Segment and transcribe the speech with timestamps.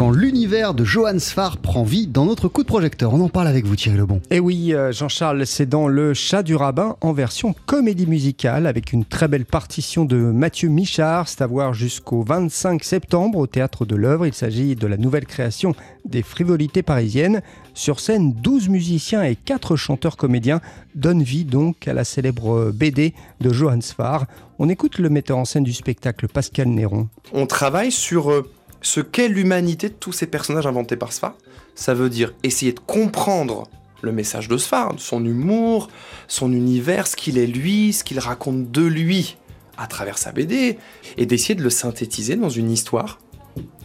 [0.00, 3.12] quand l'univers de Johann Sfar prend vie dans notre coup de projecteur.
[3.12, 4.22] On en parle avec vous Thierry Lebon.
[4.30, 8.66] Et eh oui, euh, Jean-Charles, c'est dans Le Chat du Rabbin en version comédie musicale
[8.66, 11.28] avec une très belle partition de Mathieu Michard.
[11.28, 14.24] C'est à voir jusqu'au 25 septembre au Théâtre de l'Œuvre.
[14.24, 15.74] Il s'agit de la nouvelle création
[16.06, 17.42] des frivolités parisiennes.
[17.74, 20.62] Sur scène, 12 musiciens et 4 chanteurs comédiens
[20.94, 23.12] donnent vie donc à la célèbre BD
[23.42, 24.24] de Johann Sfar.
[24.58, 27.08] On écoute le metteur en scène du spectacle, Pascal Néron.
[27.34, 28.50] On travaille sur euh,
[28.82, 31.34] ce qu'est l'humanité de tous ces personnages inventés par Sfar.
[31.74, 33.68] Ça veut dire essayer de comprendre
[34.02, 35.88] le message de Sfar, son humour,
[36.28, 39.36] son univers, ce qu'il est lui, ce qu'il raconte de lui
[39.76, 40.78] à travers sa BD,
[41.16, 43.18] et d'essayer de le synthétiser dans une histoire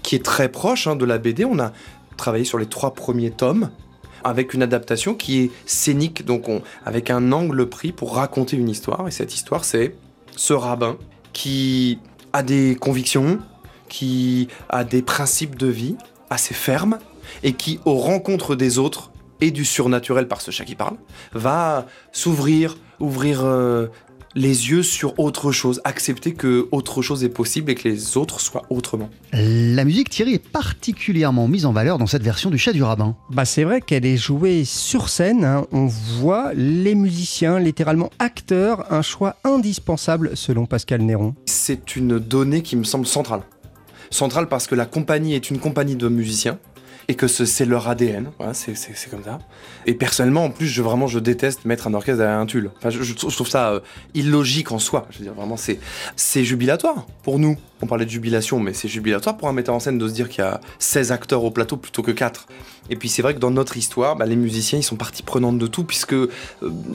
[0.03, 1.45] qui est très proche hein, de la BD.
[1.45, 1.71] On a
[2.17, 3.69] travaillé sur les trois premiers tomes
[4.23, 6.47] avec une adaptation qui est scénique, donc
[6.85, 9.07] avec un angle pris pour raconter une histoire.
[9.07, 9.95] Et cette histoire, c'est
[10.35, 10.97] ce rabbin
[11.31, 11.99] qui
[12.33, 13.39] a des convictions,
[13.95, 15.95] qui a des principes de vie
[16.29, 16.99] assez fermes
[17.43, 20.97] et qui, aux rencontres des autres et du surnaturel par ce chat qui parle,
[21.33, 23.87] va s'ouvrir, ouvrir, euh,
[24.35, 28.41] les yeux sur autre chose, accepter que autre chose est possible et que les autres
[28.41, 29.09] soient autrement.
[29.31, 33.15] La musique Thierry est particulièrement mise en valeur dans cette version du chat du rabbin.
[33.29, 35.65] Bah c'est vrai qu'elle est jouée sur scène, hein.
[35.71, 41.33] on voit les musiciens littéralement acteurs, un choix indispensable selon Pascal Néron.
[41.45, 43.43] C'est une donnée qui me semble centrale.
[44.09, 46.57] Centrale parce que la compagnie est une compagnie de musiciens
[47.07, 48.31] et que c'est leur ADN.
[48.53, 49.39] C'est comme ça.
[49.85, 52.71] Et personnellement, en plus, je vraiment, je déteste mettre un orchestre derrière un tulle.
[52.77, 53.79] Enfin, je, trouve ça euh,
[54.13, 55.07] illogique en soi.
[55.11, 57.57] Je veux dire, vraiment, c'est jubilatoire pour nous.
[57.81, 60.29] On parlait de jubilation, mais c'est jubilatoire pour un metteur en scène de se dire
[60.29, 62.47] qu'il y a 16 acteurs au plateau plutôt que 4.
[62.89, 65.59] Et puis c'est vrai que dans notre histoire, bah, les musiciens, ils sont partie prenante
[65.59, 66.29] de tout, puisque euh,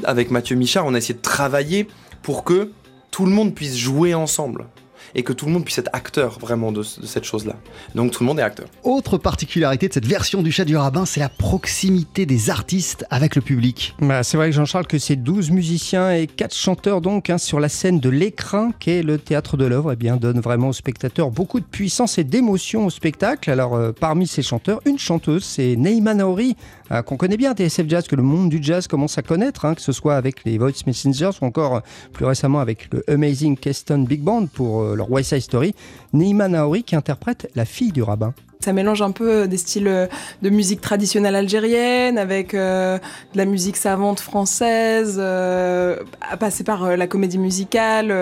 [0.04, 1.86] avec Mathieu Michard, on a essayé de travailler
[2.22, 2.72] pour que
[3.10, 4.66] tout le monde puisse jouer ensemble
[5.14, 7.56] et que tout le monde puisse être acteur vraiment de, cette chose-là.
[7.94, 8.66] Donc tout le monde est acteur.
[8.82, 13.36] Autre particularité de cette version du chat du rabbin, c'est la proximité des artistes avec
[13.36, 13.94] le public.
[14.00, 17.60] Bah, c'est vrai que Jean-Charles, que ces 12 musiciens et 4 chanteurs donc hein, sur
[17.60, 21.30] la scène de l'écran qu'est le théâtre de l'œuvre, eh bien donne vraiment aux spectateurs
[21.30, 23.50] beaucoup de puissance et d'émotion au spectacle.
[23.50, 26.56] Alors euh, parmi ces chanteurs, une chanteuse, c'est Neima Naori,
[26.92, 29.74] euh, qu'on connaît bien TSF Jazz, que le monde du jazz commence à connaître, hein,
[29.74, 31.80] que ce soit avec les Voice Messengers ou encore euh,
[32.12, 35.74] plus récemment avec le Amazing Keston Big Band pour leur West Story,
[36.12, 38.34] Neima Naori qui interprète la fille du rabbin.
[38.60, 40.06] Ça mélange un peu des styles euh,
[40.42, 42.98] de musique traditionnelle algérienne avec euh,
[43.32, 48.14] de la musique savante française, euh, à passer par la comédie musicale.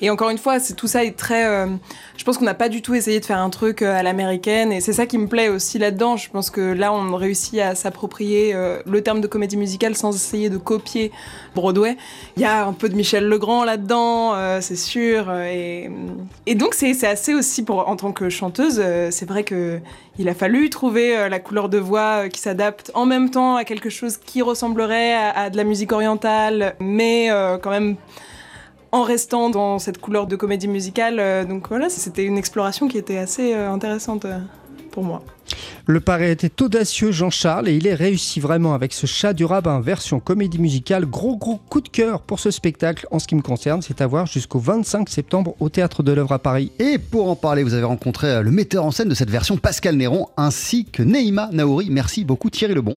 [0.00, 1.66] et encore une fois, c'est tout ça est très.
[2.16, 4.80] je pense qu'on n'a pas du tout essayé de faire un truc à l'américaine, et
[4.80, 6.16] c'est ça qui me plaît aussi là-dedans.
[6.16, 8.54] Je pense que là, on réussit à s'approprier
[8.86, 11.10] le terme de comédie musicale sans essayer de copier
[11.54, 11.96] Broadway.
[12.36, 15.32] Il y a un peu de Michel Legrand là-dedans, c'est sûr.
[15.34, 15.90] Et,
[16.46, 19.79] et donc, c'est assez aussi pour en tant que chanteuse, c'est vrai que
[20.18, 23.56] il a fallu trouver euh, la couleur de voix euh, qui s'adapte en même temps
[23.56, 27.96] à quelque chose qui ressemblerait à, de la musique orientale, mais euh, quand même
[28.92, 31.46] en restant dans cette couleur de comédie musicale.
[31.46, 34.26] donc voilà, c'était une exploration qui était assez intéressante
[34.90, 35.22] pour moi.
[35.86, 39.80] Le pari était audacieux, Jean-Charles, et il est réussi vraiment avec ce chat du rabbin
[39.80, 41.06] version comédie musicale.
[41.06, 43.82] Gros gros coup de cœur pour ce spectacle en ce qui me concerne.
[43.82, 46.70] C'est à voir jusqu'au 25 septembre au Théâtre de l'œuvre à Paris.
[46.78, 49.56] Et pour en parler, vous avez rencontré euh, le metteur en scène de cette version,
[49.56, 51.88] Pascal Néron, ainsi que Neima Naouri.
[51.90, 52.88] Merci beaucoup Thierry Lebon.